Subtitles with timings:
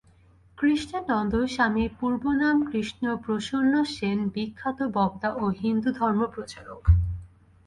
[0.57, 6.81] কৃষ্ণনন্দ, স্বামী পূর্বনাম কৃষ্ণপ্রসন্ন সেন, বিখ্যাত বক্তা ও হিন্দুধর্ম-প্রচারক।